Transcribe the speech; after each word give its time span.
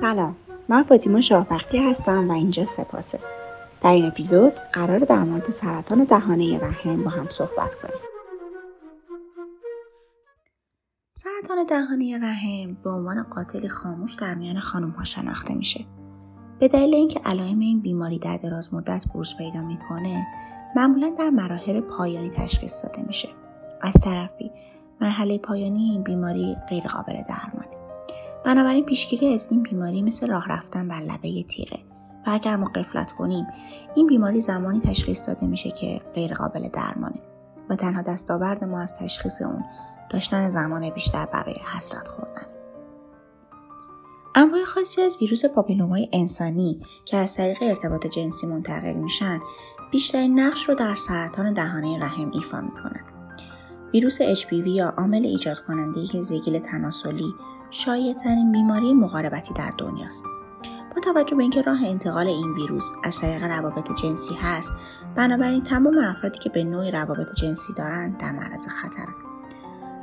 سلام. 0.00 0.36
من 0.68 0.82
فاطیما 0.82 1.20
شاهبختی 1.20 1.78
هستم 1.78 2.30
و 2.30 2.32
اینجا 2.32 2.66
سپاسه. 2.66 3.18
در 3.82 3.90
این 3.90 4.06
اپیزود 4.06 4.52
قرار 4.72 4.98
در 4.98 5.22
مورد 5.22 5.50
سرطان 5.50 6.04
دهانه 6.04 6.58
رحم 6.58 7.04
با 7.04 7.10
هم 7.10 7.28
صحبت 7.30 7.74
کنیم. 7.74 8.00
سرطان 11.12 11.64
دهانه 11.68 12.18
رحم 12.22 12.74
به 12.84 12.90
عنوان 12.90 13.22
قاتل 13.22 13.68
خاموش 13.68 14.14
در 14.14 14.34
میان 14.34 14.60
خانم 14.60 14.90
ها 14.90 15.04
شناخته 15.04 15.54
میشه. 15.54 15.84
به 16.58 16.68
دلیل 16.68 16.94
اینکه 16.94 17.20
علائم 17.24 17.58
این 17.58 17.80
بیماری 17.80 18.18
در 18.18 18.36
دراز 18.36 18.74
مدت 18.74 19.04
بروز 19.14 19.36
پیدا 19.36 19.62
می‌کنه 19.62 20.26
معمولا 20.76 21.14
در 21.18 21.30
مراحل 21.30 21.80
پایانی 21.80 22.30
تشخیص 22.30 22.84
داده 22.84 23.02
میشه. 23.06 23.28
از 23.80 23.92
طرفی 24.04 24.50
مرحله 25.00 25.38
پایانی 25.38 25.90
این 25.90 26.02
بیماری 26.02 26.56
غیرقابل 26.68 27.14
درمانه 27.28 27.77
بنابراین 28.48 28.84
پیشگیری 28.84 29.34
از 29.34 29.48
این 29.50 29.62
بیماری 29.62 30.02
مثل 30.02 30.28
راه 30.28 30.48
رفتن 30.48 30.88
بر 30.88 31.00
لبه 31.00 31.42
تیغه. 31.42 31.78
و 32.26 32.30
اگر 32.30 32.56
ما 32.56 32.70
قفلت 32.74 33.12
کنیم 33.12 33.46
این 33.94 34.06
بیماری 34.06 34.40
زمانی 34.40 34.80
تشخیص 34.80 35.28
داده 35.28 35.46
میشه 35.46 35.70
که 35.70 36.00
غیر 36.14 36.34
قابل 36.34 36.68
درمانه 36.68 37.20
و 37.70 37.76
تنها 37.76 38.02
دستاورد 38.02 38.64
ما 38.64 38.80
از 38.80 38.94
تشخیص 38.94 39.42
اون 39.42 39.64
داشتن 40.10 40.48
زمان 40.48 40.90
بیشتر 40.90 41.26
برای 41.26 41.56
حسرت 41.76 42.08
خوردن. 42.08 42.46
انواع 44.34 44.64
خاصی 44.64 45.02
از 45.02 45.16
ویروس 45.20 45.44
پاپیلومای 45.44 46.08
انسانی 46.12 46.80
که 47.04 47.16
از 47.16 47.36
طریق 47.36 47.58
ارتباط 47.62 48.06
جنسی 48.06 48.46
منتقل 48.46 48.92
میشن 48.92 49.40
بیشترین 49.90 50.40
نقش 50.40 50.68
رو 50.68 50.74
در 50.74 50.94
سرطان 50.94 51.52
دهانه 51.52 51.98
رحم 51.98 52.30
ایفا 52.34 52.60
می‌کنن. 52.60 53.04
ویروس 53.94 54.22
HPV 54.22 54.66
یا 54.66 54.88
عامل 54.88 55.24
ایجاد 55.26 55.58
کننده 55.58 56.22
زگیل 56.22 56.58
تناسلی 56.58 57.34
ترین 58.24 58.52
بیماری 58.52 58.94
مقاربتی 58.94 59.54
در 59.54 59.72
دنیاست. 59.78 60.24
با 60.94 61.00
توجه 61.00 61.36
به 61.36 61.42
اینکه 61.42 61.62
راه 61.62 61.84
انتقال 61.84 62.26
این 62.26 62.52
ویروس 62.52 62.92
از 63.04 63.20
طریق 63.20 63.44
روابط 63.44 63.92
جنسی 64.02 64.34
هست 64.34 64.72
بنابراین 65.16 65.62
تمام 65.62 65.98
افرادی 65.98 66.38
که 66.38 66.50
به 66.50 66.64
نوعی 66.64 66.90
روابط 66.90 67.26
جنسی 67.34 67.72
دارند 67.72 68.16
در 68.16 68.32
معرض 68.32 68.66
خطرند 68.66 69.14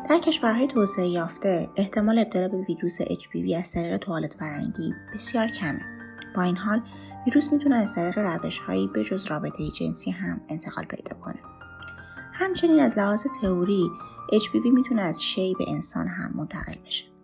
در 0.09 0.19
کشورهای 0.19 0.67
توسعه 0.67 1.07
یافته 1.07 1.69
احتمال 1.75 2.19
ابتلا 2.19 2.47
به 2.47 2.57
ویروس 2.57 3.01
HPV 3.01 3.53
از 3.57 3.71
طریق 3.71 3.97
توالت 3.97 4.33
فرنگی 4.33 4.93
بسیار 5.13 5.47
کمه. 5.47 5.81
با 6.35 6.41
این 6.41 6.57
حال 6.57 6.81
ویروس 7.25 7.53
می‌تونه 7.53 7.75
از 7.75 7.95
طریق 7.95 8.17
روشهایی 8.17 8.89
جز 9.09 9.25
رابطه 9.25 9.69
جنسی 9.79 10.11
هم 10.11 10.41
انتقال 10.49 10.85
پیدا 10.85 11.17
کنه. 11.17 11.39
همچنین 12.33 12.79
از 12.79 12.97
لحاظ 12.97 13.25
تئوری 13.41 13.91
HPV 14.33 14.65
می‌تونه 14.73 15.01
از 15.01 15.23
شی 15.23 15.55
به 15.59 15.65
انسان 15.67 16.07
هم 16.07 16.31
منتقل 16.35 16.75
بشه. 16.85 17.14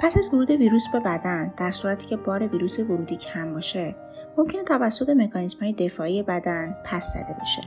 پس 0.00 0.18
از 0.18 0.34
ورود 0.34 0.50
ویروس 0.50 0.88
به 0.92 1.00
بدن 1.00 1.52
در 1.56 1.72
صورتی 1.72 2.06
که 2.06 2.16
بار 2.16 2.46
ویروس 2.46 2.78
ورودی 2.78 3.16
کم 3.16 3.54
باشه 3.54 3.96
ممکنه 4.36 4.62
توسط 4.62 5.08
مکانیزم 5.08 5.58
های 5.60 5.72
دفاعی 5.72 6.22
بدن 6.22 6.76
پس 6.84 7.12
زده 7.12 7.36
بشه 7.42 7.62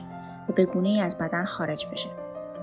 و 0.48 0.52
به 0.52 0.64
گونه 0.64 0.88
ای 0.88 1.00
از 1.00 1.18
بدن 1.18 1.44
خارج 1.44 1.86
بشه. 1.92 2.08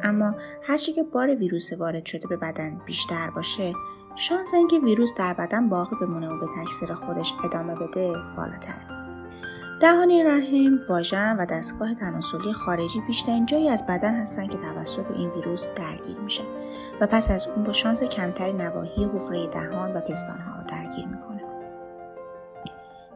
اما 0.04 0.36
هرچی 0.64 0.94
که 0.94 1.04
بار 1.04 1.36
ویروس 1.36 1.74
وارد 1.74 2.06
شده 2.06 2.28
به 2.28 2.38
بدن 2.38 2.82
بیشتر 2.86 3.30
باشه 3.30 3.74
شانس 4.16 4.54
اینکه 4.54 4.80
ویروس 4.80 5.14
در 5.18 5.34
بدن 5.34 5.70
باقی 5.70 5.96
بمونه 6.02 6.30
و 6.30 6.40
به 6.40 6.48
تکثیر 6.64 6.94
خودش 6.94 7.34
ادامه 7.46 7.76
بده 7.76 8.14
بالاتره. 8.38 8.99
دهانه 9.80 10.24
رحم، 10.24 10.80
واژن 10.90 11.38
و 11.38 11.46
دستگاه 11.46 11.94
تناسلی 11.94 12.54
خارجی 12.54 13.02
بیشترین 13.02 13.46
جایی 13.46 13.70
از 13.70 13.86
بدن 13.88 14.14
هستند 14.14 14.50
که 14.50 14.58
توسط 14.58 15.12
این 15.12 15.30
ویروس 15.30 15.68
درگیر 15.76 16.18
میشن 16.18 16.44
و 17.02 17.08
پس 17.08 17.32
از 17.32 17.48
اون 17.48 17.64
با 17.64 17.74
شانس 17.74 18.04
کمتری 18.04 18.54
نواحی 18.54 19.06
حفره 19.06 19.48
دهان 19.48 19.94
و 19.94 20.00
پستانها 20.00 20.60
رو 20.60 20.64
درگیر 20.68 21.06
می‌کنه. 21.06 21.44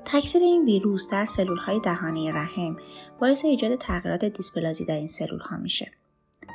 تکثیر 0.05 0.41
این 0.41 0.65
ویروس 0.65 1.07
در 1.11 1.25
سلول 1.25 1.57
های 1.57 1.79
دهانه 1.79 2.31
رحم 2.31 2.77
باعث 3.19 3.45
ایجاد 3.45 3.75
تغییرات 3.75 4.25
دیسپلازی 4.25 4.85
در 4.85 4.95
این 4.95 5.07
سلول 5.07 5.39
ها 5.39 5.57
میشه. 5.57 5.91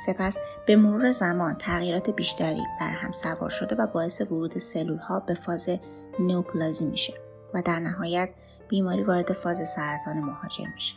سپس 0.05 0.37
به 0.67 0.75
مرور 0.75 1.11
زمان 1.11 1.55
تغییرات 1.55 2.09
بیشتری 2.09 2.63
بر 2.79 2.89
هم 2.89 3.11
سوار 3.11 3.49
شده 3.49 3.75
و 3.75 3.87
باعث 3.87 4.21
ورود 4.21 4.57
سلول 4.57 4.97
ها 4.97 5.19
به 5.19 5.33
فاز 5.33 5.69
نوپلازی 6.19 6.85
میشه 6.85 7.13
و 7.53 7.61
در 7.61 7.79
نهایت 7.79 8.29
بیماری 8.69 9.03
وارد 9.03 9.33
فاز 9.33 9.69
سرطان 9.69 10.19
مهاجم 10.19 10.71
میشه. 10.73 10.95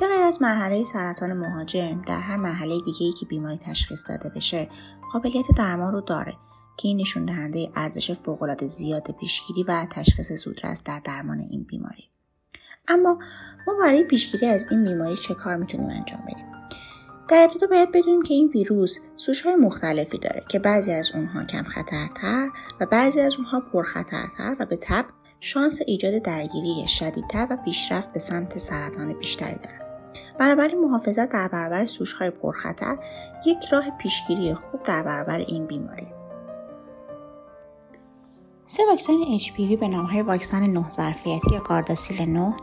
به 0.00 0.06
غیر 0.06 0.22
از 0.22 0.42
مرحله 0.42 0.84
سرطان 0.84 1.32
مهاجم 1.32 2.02
در 2.06 2.20
هر 2.20 2.36
مرحله 2.36 2.80
دیگه 2.84 3.06
ای 3.06 3.12
که 3.12 3.26
بیماری 3.26 3.58
تشخیص 3.58 4.04
داده 4.08 4.28
بشه 4.28 4.68
قابلیت 5.12 5.46
درمان 5.56 5.92
رو 5.92 6.00
داره 6.00 6.36
که 6.76 6.88
این 6.88 7.00
نشون 7.00 7.24
دهنده 7.24 7.70
ارزش 7.74 8.10
فوقالعاده 8.10 8.66
زیاد 8.66 9.10
پیشگیری 9.20 9.62
و 9.62 9.86
تشخیص 9.90 10.32
زودرس 10.32 10.82
در 10.84 11.00
درمان 11.04 11.40
این 11.40 11.62
بیماری 11.62 12.04
اما 12.88 13.18
ما 13.66 13.74
برای 13.80 14.04
پیشگیری 14.04 14.46
از 14.46 14.66
این 14.70 14.84
بیماری 14.84 15.16
چه 15.16 15.34
کار 15.34 15.56
می‌تونیم 15.56 15.90
انجام 15.90 16.20
بدیم 16.20 16.46
در 17.28 17.48
ابتدا 17.50 17.66
باید 17.66 17.92
بدونیم 17.92 18.22
که 18.22 18.34
این 18.34 18.48
ویروس 18.54 18.98
سوش 19.16 19.42
های 19.42 19.56
مختلفی 19.56 20.18
داره 20.18 20.44
که 20.48 20.58
بعضی 20.58 20.92
از 20.92 21.10
اونها 21.14 21.44
کم 21.44 21.62
خطرتر 21.62 22.48
و 22.80 22.86
بعضی 22.86 23.20
از 23.20 23.34
اونها 23.36 23.60
پرخطرتر 23.60 24.56
و 24.60 24.66
به 24.66 24.76
تب 24.76 25.04
شانس 25.40 25.80
ایجاد 25.86 26.22
درگیری 26.22 26.88
شدیدتر 26.88 27.46
و 27.50 27.56
پیشرفت 27.56 28.12
به 28.12 28.20
سمت 28.20 28.58
سرطان 28.58 29.12
بیشتری 29.12 29.54
دارن 29.54 29.86
بنابراین 30.38 30.80
محافظت 30.80 31.28
در 31.28 31.48
برابر 31.48 31.86
سوشهای 31.86 32.30
پرخطر 32.30 32.98
یک 33.46 33.64
راه 33.72 33.90
پیشگیری 33.90 34.54
خوب 34.54 34.82
در 34.82 35.02
برابر 35.02 35.38
این 35.38 35.66
بیماری. 35.66 36.06
سه 38.66 38.82
واکسن 38.88 39.12
HPV 39.38 39.78
به 39.80 39.88
نامهای 39.88 40.22
واکسن 40.22 40.62
نه 40.62 40.90
ظرفیتی 40.90 41.50
یا 41.52 41.60
گارداسیل 41.60 42.30
9 42.30 42.54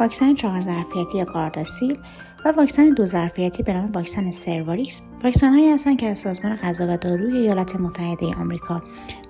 واکسن 0.00 0.34
چهار 0.34 0.60
ظرفیتی 0.60 1.18
یا 1.18 1.24
گارداسیل 1.24 1.98
و 2.44 2.52
واکسن 2.52 2.90
دو 2.90 3.06
ظرفیتی 3.06 3.62
به 3.62 3.72
نام 3.72 3.92
واکسن 3.92 4.30
سرواریکس 4.30 5.00
واکسن 5.24 5.52
هایی 5.52 5.70
هستند 5.70 5.98
که 5.98 6.06
از 6.06 6.18
سازمان 6.18 6.56
غذا 6.56 6.86
و 6.88 6.96
داروی 6.96 7.36
ایالات 7.36 7.76
متحده 7.76 8.34
آمریکا 8.34 8.82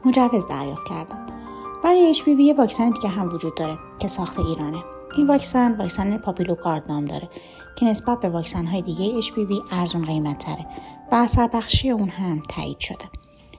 مجوز 0.05 0.47
دریافت 0.47 0.89
کردند. 0.89 1.24
برای 1.84 2.15
HPV 2.15 2.41
یه 2.41 2.55
واکسن 2.55 2.91
دیگه 2.91 3.09
هم 3.09 3.34
وجود 3.34 3.55
داره 3.55 3.78
که 3.99 4.09
ساخت 4.09 4.39
ایرانه 4.39 4.84
این 5.17 5.27
واکسن 5.27 5.72
واکسن 5.72 6.17
پاپیلوکارد 6.17 6.84
نام 6.89 7.05
داره 7.05 7.28
که 7.77 7.87
نسبت 7.87 8.21
به 8.21 8.28
واکسن 8.28 8.67
های 8.67 8.83
دیگه 8.83 9.22
HPV 9.22 9.72
ارزون 9.72 10.05
قیمت 10.05 10.39
تره 10.39 10.67
و 11.12 11.15
اثر 11.15 11.47
بخشی 11.47 11.91
اون 11.91 12.09
هم 12.09 12.43
تایید 12.49 12.78
شده. 12.78 13.05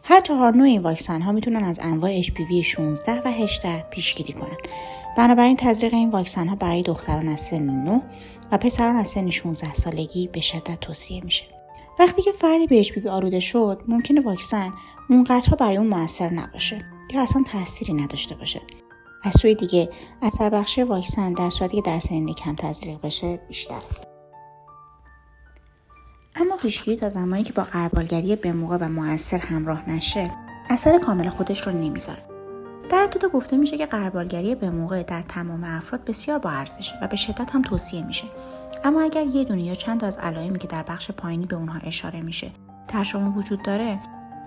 هر 0.03 0.21
چهار 0.21 0.55
نوع 0.55 0.67
این 0.67 0.81
واکسن 0.81 1.21
ها 1.21 1.31
می‌تونن 1.31 1.63
از 1.63 1.79
انواع 1.83 2.21
HPV 2.21 2.63
16 2.63 3.21
و 3.25 3.31
18 3.31 3.85
پیشگیری 3.91 4.33
کنن. 4.33 4.57
بنابراین 5.17 5.55
تزریق 5.55 5.93
این 5.93 6.09
واکسن 6.09 6.47
ها 6.47 6.55
برای 6.55 6.83
دختران 6.83 7.27
از 7.27 7.41
سن 7.41 7.63
9 7.63 8.01
و 8.51 8.57
پسران 8.57 8.95
از 8.95 9.09
سن 9.09 9.29
16 9.29 9.73
سالگی 9.73 10.27
به 10.27 10.41
شدت 10.41 10.79
توصیه 10.79 11.23
میشه. 11.23 11.45
وقتی 11.99 12.21
که 12.21 12.31
فردی 12.31 12.67
به 12.67 12.83
HPV 12.83 13.07
آلوده 13.07 13.39
شد، 13.39 13.81
ممکنه 13.87 14.21
واکسن 14.21 14.73
اونقدر 15.09 15.55
برای 15.55 15.77
اون 15.77 15.87
موثر 15.87 16.29
نباشه 16.29 16.94
یا 17.13 17.21
اصلا 17.21 17.43
تاثیری 17.51 17.93
نداشته 17.93 18.35
باشه. 18.35 18.61
از 19.23 19.33
سوی 19.33 19.55
دیگه 19.55 19.89
اثر 20.21 20.49
بخشی 20.49 20.83
واکسن 20.83 21.33
در 21.33 21.49
صورتی 21.49 21.75
که 21.75 21.81
در 21.81 21.99
سن 21.99 22.25
کم 22.25 22.55
تزریق 22.55 23.01
بشه 23.01 23.37
بیشتر 23.47 23.81
اما 26.35 26.57
پیشگیری 26.57 26.97
تا 26.97 27.09
زمانی 27.09 27.43
که 27.43 27.53
با 27.53 27.63
قربالگری 27.63 28.35
به 28.35 28.53
موقع 28.53 28.77
و 28.77 28.89
موثر 28.89 29.37
همراه 29.37 29.89
نشه 29.89 30.31
اثر 30.69 30.99
کامل 30.99 31.29
خودش 31.29 31.67
رو 31.67 31.73
نمی‌ذاره. 31.73 32.25
در 32.89 33.01
ابتدا 33.03 33.27
گفته 33.29 33.57
میشه 33.57 33.77
که 33.77 33.85
قربالگری 33.85 34.55
به 34.55 34.69
موقع 34.69 35.03
در 35.03 35.21
تمام 35.21 35.63
افراد 35.63 36.05
بسیار 36.05 36.39
با 36.39 36.49
ارزشه 36.49 36.95
و 37.01 37.07
به 37.07 37.15
شدت 37.15 37.55
هم 37.55 37.61
توصیه 37.61 38.05
میشه. 38.05 38.25
اما 38.83 39.01
اگر 39.01 39.25
یه 39.25 39.43
دونه 39.43 39.63
یا 39.63 39.75
چند 39.75 40.03
از 40.03 40.17
علائمی 40.17 40.59
که 40.59 40.67
در 40.67 40.83
بخش 40.83 41.11
پایینی 41.11 41.45
به 41.45 41.55
اونها 41.55 41.79
اشاره 41.79 42.21
میشه 42.21 42.51
در 42.87 43.03
شما 43.03 43.31
وجود 43.31 43.61
داره 43.61 43.99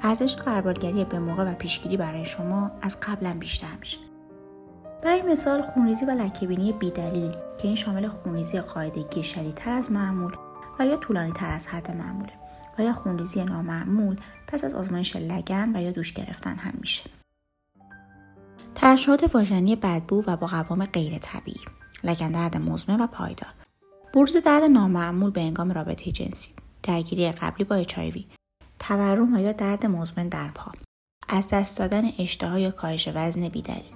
ارزش 0.03 0.37
قربالگری 0.37 1.05
به 1.05 1.19
موقع 1.19 1.53
و 1.53 1.55
پیشگیری 1.55 1.97
برای 1.97 2.25
شما 2.25 2.71
از 2.83 2.97
قبلا 3.03 3.37
بیشتر 3.39 3.77
میشه. 3.81 3.99
برای 5.03 5.23
مثال 5.23 5.63
خونریزی 5.63 6.05
و 6.05 6.11
لکهبینی 6.11 6.73
بیدلیل 6.73 7.31
که 7.31 7.69
این 7.69 7.77
شامل 7.77 8.09
خونریزی 8.09 8.61
قاعدگی 8.61 9.23
شدیدتر 9.23 9.71
از 9.71 9.93
معمول 9.93 10.33
و 10.79 10.87
یا 10.87 10.97
طولانی 10.97 11.33
تر 11.33 11.51
از 11.51 11.67
حد 11.67 11.91
معموله 11.91 12.33
و 12.79 12.83
یا 12.83 12.93
خونریزی 12.93 13.45
نامعمول 13.45 14.17
پس 14.47 14.65
از 14.65 14.75
آزمایش 14.75 15.17
لگن 15.17 15.77
و 15.77 15.83
یا 15.83 15.91
دوش 15.91 16.13
گرفتن 16.13 16.57
هم 16.57 16.75
میشه. 16.81 17.11
ترشحات 18.75 19.35
واژنی 19.35 19.77
بدبو 19.77 20.23
و 20.27 20.37
با 20.37 20.47
قوام 20.47 20.85
غیر 20.85 21.19
طبیعی 21.19 21.61
لگن 22.05 22.31
درد 22.31 22.57
مزمن 22.57 23.01
و 23.01 23.07
پایدار. 23.07 23.51
بروز 24.15 24.37
درد 24.37 24.63
نامعمول 24.63 25.31
به 25.31 25.41
انگام 25.41 25.73
رابطه 25.73 26.13
جنسی. 26.13 26.51
درگیری 26.83 27.33
قبلی 27.33 27.65
با 27.65 27.75
اچایوی 27.75 28.27
تورم 28.79 29.37
یا 29.39 29.53
درد 29.53 29.87
مزمن 29.87 30.29
در 30.29 30.49
پا. 30.49 30.73
از 31.29 31.49
دست 31.49 31.79
دادن 31.79 32.03
اشتها 32.19 32.59
یا 32.59 32.71
کاهش 32.71 33.09
وزن 33.15 33.49
بیدلیل. 33.49 33.95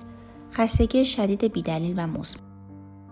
خستگی 0.52 1.04
شدید 1.04 1.52
بیدلیل 1.52 1.94
و 1.96 2.06
مزمن. 2.06 2.42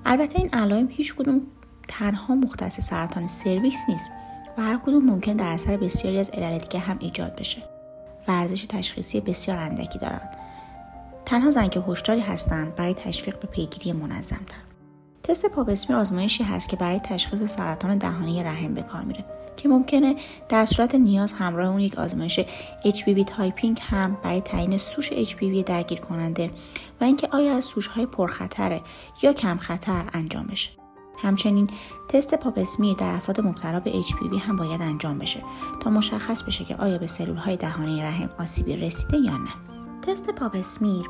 البته 0.04 0.38
این 0.38 0.50
علائم 0.52 0.88
هیچ 0.90 1.14
کدوم 1.14 1.40
تنها 1.88 2.34
مختص 2.34 2.80
سرطان 2.80 3.28
سرویکس 3.28 3.84
نیست 3.88 4.10
و 4.58 4.62
هر 4.62 4.78
کدوم 4.78 5.04
ممکن 5.04 5.32
در 5.32 5.48
اثر 5.48 5.76
بسیاری 5.76 6.18
از 6.18 6.30
علل 6.30 6.58
دیگه 6.58 6.78
هم 6.78 6.96
ایجاد 7.00 7.36
بشه. 7.36 7.62
ورزش 8.28 8.66
تشخیصی 8.66 9.20
بسیار 9.20 9.58
اندکی 9.58 9.98
دارند. 9.98 10.36
تنها 11.24 11.50
زن 11.50 11.68
که 11.68 11.80
هشداری 11.80 12.20
هستند 12.20 12.74
برای 12.74 12.94
تشویق 12.94 13.40
به 13.40 13.48
پیگیری 13.48 13.92
منظمتر. 13.92 14.56
تست 15.22 15.46
پاپسمیر 15.46 15.98
آزمایشی 15.98 16.44
هست 16.44 16.68
که 16.68 16.76
برای 16.76 17.00
تشخیص 17.00 17.42
سرطان 17.42 17.98
دهانه 17.98 18.42
رحم 18.42 18.74
به 18.74 18.82
کار 18.82 19.02
میره. 19.02 19.24
که 19.60 19.68
ممکنه 19.68 20.16
در 20.48 20.66
صورت 20.66 20.94
نیاز 20.94 21.32
همراه 21.32 21.68
اون 21.68 21.80
یک 21.80 21.98
آزمایش 21.98 22.40
HPV 22.84 23.24
typing 23.26 23.78
هم 23.82 24.18
برای 24.22 24.40
تعیین 24.40 24.78
سوش 24.78 25.12
HPV 25.12 25.64
درگیر 25.66 26.00
کننده 26.00 26.50
و 27.00 27.04
اینکه 27.04 27.28
آیا 27.30 27.56
از 27.56 27.64
سوش 27.64 27.86
های 27.86 28.06
پرخطر 28.06 28.80
یا 29.22 29.32
کم 29.32 29.56
خطر 29.56 30.04
انجام 30.12 30.46
بشه. 30.46 30.70
همچنین 31.22 31.70
تست 32.08 32.34
پاپسمیر 32.34 32.94
در 32.94 33.10
افراد 33.10 33.40
مبتلا 33.40 33.80
به 33.80 33.92
HPV 33.92 34.38
هم 34.40 34.56
باید 34.56 34.82
انجام 34.82 35.18
بشه 35.18 35.42
تا 35.80 35.90
مشخص 35.90 36.42
بشه 36.42 36.64
که 36.64 36.76
آیا 36.76 36.98
به 36.98 37.06
سلول 37.06 37.36
های 37.36 37.56
دهانه 37.56 38.02
رحم 38.02 38.30
آسیبی 38.38 38.76
رسیده 38.76 39.16
یا 39.16 39.36
نه. 39.36 39.50
تست 40.02 40.30
پاپسمیر 40.30 41.06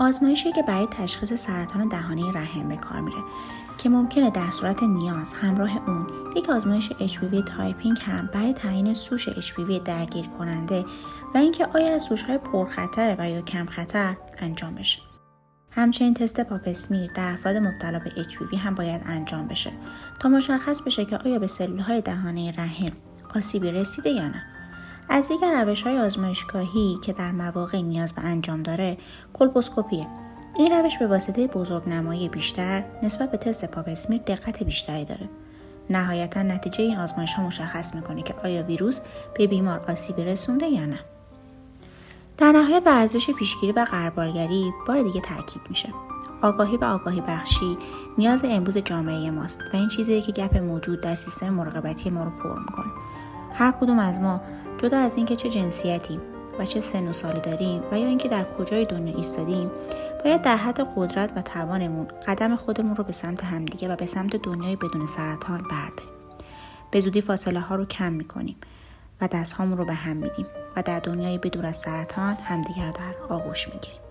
آزمایشی 0.00 0.52
که 0.52 0.62
برای 0.62 0.86
تشخیص 0.86 1.32
سرطان 1.32 1.88
دهانه 1.88 2.32
رحم 2.32 2.68
به 2.68 2.76
کار 2.76 3.00
میره 3.00 3.22
که 3.78 3.88
ممکنه 3.88 4.30
در 4.30 4.50
صورت 4.50 4.82
نیاز 4.82 5.32
همراه 5.32 5.88
اون 5.88 6.06
یک 6.36 6.50
آزمایش 6.50 6.92
HPV 6.92 7.44
typing 7.56 7.98
هم 8.02 8.26
برای 8.26 8.52
تعیین 8.52 8.94
سوش 8.94 9.28
HPV 9.28 9.72
درگیر 9.84 10.26
کننده 10.26 10.84
و 11.34 11.38
اینکه 11.38 11.66
آیا 11.66 11.94
از 11.94 12.02
سوش 12.02 12.22
های 12.22 12.38
پرخطر 12.38 13.16
و 13.18 13.30
یا 13.30 13.40
کم 13.40 13.66
خطر 13.66 14.16
انجام 14.38 14.74
بشه. 14.74 14.98
همچنین 15.70 16.14
تست 16.14 16.40
پاپسمیر 16.40 17.12
در 17.12 17.32
افراد 17.32 17.56
مبتلا 17.56 17.98
به 17.98 18.10
HPV 18.10 18.54
هم 18.54 18.74
باید 18.74 19.02
انجام 19.06 19.48
بشه 19.48 19.72
تا 20.20 20.28
مشخص 20.28 20.82
بشه 20.82 21.04
که 21.04 21.18
آیا 21.18 21.38
به 21.38 21.46
سلول 21.46 21.78
های 21.80 22.00
دهانه 22.00 22.54
رحم 22.58 22.92
آسیبی 23.34 23.70
رسیده 23.70 24.10
یا 24.10 24.28
نه. 24.28 24.42
از 25.08 25.28
دیگر 25.28 25.64
روش 25.64 25.82
های 25.82 25.98
آزمایشگاهی 25.98 26.98
که 27.04 27.12
در 27.12 27.32
مواقع 27.32 27.80
نیاز 27.80 28.12
به 28.12 28.24
انجام 28.24 28.62
داره 28.62 28.98
کلبوسکوپیه 29.32 30.06
این 30.58 30.72
روش 30.72 30.98
به 30.98 31.06
واسطه 31.06 31.46
بزرگ 31.46 31.88
نمایی 31.88 32.28
بیشتر 32.28 32.84
نسبت 33.02 33.30
به 33.30 33.38
تست 33.38 33.64
پاپسمیر 33.64 34.20
دقت 34.26 34.62
بیشتری 34.62 35.04
داره. 35.04 35.28
نهایتا 35.90 36.42
نتیجه 36.42 36.84
این 36.84 36.96
آزمایش 36.96 37.32
ها 37.32 37.42
مشخص 37.42 37.94
می‌کنه 37.94 38.22
که 38.22 38.34
آیا 38.44 38.62
ویروس 38.62 39.00
به 39.34 39.46
بیمار 39.46 39.84
آسیبی 39.88 40.24
رسونده 40.24 40.66
یا 40.66 40.86
نه. 40.86 40.98
در 42.38 42.52
نهایت 42.52 42.84
به 42.84 43.32
پیشگیری 43.38 43.72
و 43.72 43.84
غربالگری 43.84 44.72
بار 44.86 45.02
دیگه 45.02 45.20
تاکید 45.20 45.62
میشه. 45.68 45.88
آگاهی 46.42 46.76
و 46.76 46.84
آگاهی 46.84 47.20
بخشی 47.20 47.78
نیاز 48.18 48.40
امروز 48.44 48.78
جامعه 48.78 49.30
ماست 49.30 49.60
و 49.72 49.76
این 49.76 49.88
چیزی 49.88 50.22
که 50.22 50.32
گپ 50.32 50.56
موجود 50.56 51.00
در 51.00 51.14
سیستم 51.14 51.48
مراقبتی 51.48 52.10
ما 52.10 52.24
رو 52.24 52.30
پر 52.30 52.58
می‌کنه. 52.58 52.92
هر 53.52 53.72
کدوم 53.72 53.98
از 53.98 54.18
ما 54.18 54.40
جدا 54.78 54.98
از 54.98 55.14
اینکه 55.14 55.36
چه 55.36 55.50
جنسیتی 55.50 56.20
و 56.58 56.64
چه 56.64 56.80
سن 56.80 57.08
و 57.08 57.12
سالی 57.12 57.40
داریم 57.40 57.82
و 57.92 57.98
یا 57.98 58.06
اینکه 58.06 58.28
در 58.28 58.46
کجای 58.58 58.84
دنیا 58.84 59.16
ایستادیم 59.16 59.70
باید 60.24 60.42
در 60.42 60.56
حد 60.56 60.80
قدرت 60.96 61.32
و 61.36 61.42
توانمون 61.42 62.08
قدم 62.26 62.56
خودمون 62.56 62.96
رو 62.96 63.04
به 63.04 63.12
سمت 63.12 63.44
همدیگه 63.44 63.88
و 63.88 63.96
به 63.96 64.06
سمت 64.06 64.36
دنیای 64.36 64.76
بدون 64.76 65.06
سرطان 65.06 65.62
برداریم. 65.62 66.12
به 66.90 67.00
زودی 67.00 67.20
فاصله 67.20 67.60
ها 67.60 67.76
رو 67.76 67.84
کم 67.84 68.12
می‌کنیم 68.12 68.56
و 69.20 69.28
دست 69.28 69.60
رو 69.60 69.84
به 69.84 69.94
هم 69.94 70.16
میدیم 70.16 70.46
و 70.76 70.82
در 70.82 71.00
دنیای 71.00 71.38
بدور 71.38 71.66
از 71.66 71.76
سرطان 71.76 72.34
همدیگه 72.34 72.86
رو 72.86 72.92
در 72.92 73.34
آغوش 73.34 73.68
می‌گیریم. 73.68 74.07